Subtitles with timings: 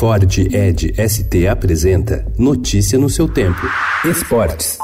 [0.00, 3.60] Ford Ed ST apresenta Notícia no seu tempo.
[4.02, 4.78] Esportes.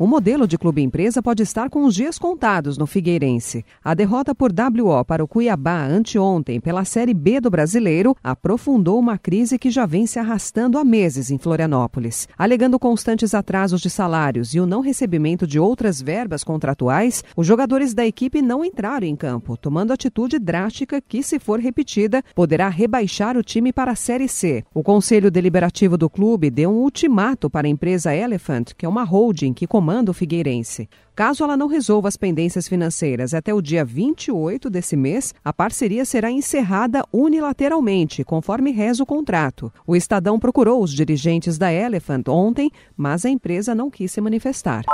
[0.00, 3.62] O modelo de clube-empresa pode estar com os dias contados no Figueirense.
[3.84, 9.18] A derrota por WO para o Cuiabá anteontem pela Série B do Brasileiro aprofundou uma
[9.18, 12.26] crise que já vem se arrastando há meses em Florianópolis.
[12.38, 17.92] Alegando constantes atrasos de salários e o não recebimento de outras verbas contratuais, os jogadores
[17.92, 23.36] da equipe não entraram em campo, tomando atitude drástica que, se for repetida, poderá rebaixar
[23.36, 24.64] o time para a Série C.
[24.72, 29.04] O Conselho Deliberativo do clube deu um ultimato para a empresa Elephant, que é uma
[29.04, 30.88] holding que comanda comanda o Figueirense.
[31.16, 36.04] Caso ela não resolva as pendências financeiras até o dia 28 desse mês, a parceria
[36.04, 39.72] será encerrada unilateralmente, conforme reza o contrato.
[39.84, 44.84] O Estadão procurou os dirigentes da Elephant ontem, mas a empresa não quis se manifestar.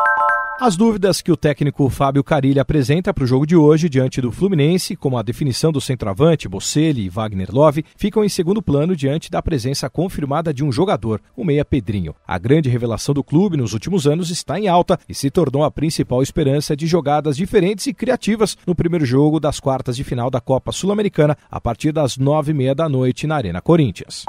[0.58, 4.32] As dúvidas que o técnico Fábio Carilli apresenta para o jogo de hoje diante do
[4.32, 9.30] Fluminense, como a definição do centroavante, Bocelli e Wagner Love, ficam em segundo plano diante
[9.30, 12.14] da presença confirmada de um jogador, o meia Pedrinho.
[12.26, 15.70] A grande revelação do clube nos últimos anos está em alta e se tornou a
[15.70, 20.40] principal esperança de jogadas diferentes e criativas no primeiro jogo das quartas de final da
[20.40, 24.24] Copa Sul-Americana, a partir das nove e meia da noite na Arena Corinthians.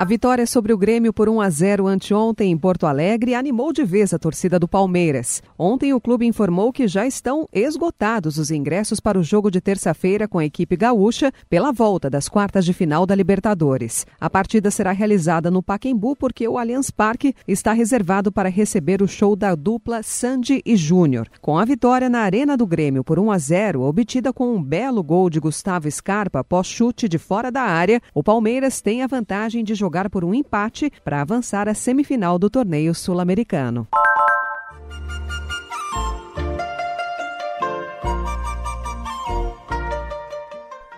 [0.00, 3.82] A vitória sobre o Grêmio por 1 a 0 anteontem em Porto Alegre animou de
[3.84, 5.42] vez a torcida do Palmeiras.
[5.58, 10.28] Ontem o clube informou que já estão esgotados os ingressos para o jogo de terça-feira
[10.28, 14.06] com a equipe gaúcha pela volta das quartas de final da Libertadores.
[14.20, 19.08] A partida será realizada no Paquembu porque o Allianz Parque está reservado para receber o
[19.08, 21.28] show da dupla Sandy e Júnior.
[21.40, 25.02] Com a vitória na Arena do Grêmio por 1 a 0, obtida com um belo
[25.02, 29.64] gol de Gustavo Scarpa após chute de fora da área, o Palmeiras tem a vantagem
[29.64, 33.88] de jogar jogar por um empate para avançar à semifinal do torneio sul-americano.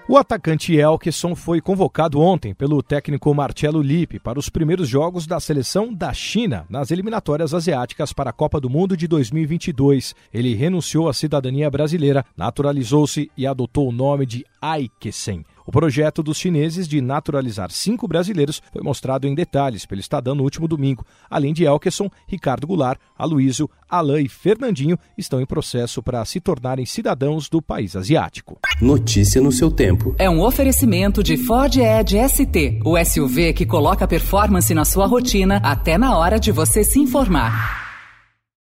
[0.08, 5.38] O atacante Elkeson foi convocado ontem pelo técnico Marcelo Lippe para os primeiros jogos da
[5.38, 10.16] seleção da China nas eliminatórias asiáticas para a Copa do Mundo de 2022.
[10.34, 15.44] Ele renunciou à cidadania brasileira, naturalizou-se e adotou o nome de Aikesen.
[15.70, 20.42] O projeto dos chineses de naturalizar cinco brasileiros foi mostrado em detalhes pelo Estadão no
[20.42, 21.06] último domingo.
[21.30, 26.84] Além de Elkeson, Ricardo Goulart, Aloysio, Alain e Fernandinho estão em processo para se tornarem
[26.84, 28.58] cidadãos do país asiático.
[28.82, 30.12] Notícia no seu tempo.
[30.18, 35.58] É um oferecimento de Ford Edge ST, o SUV que coloca performance na sua rotina
[35.62, 37.89] até na hora de você se informar.